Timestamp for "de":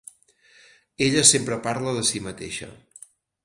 1.99-2.03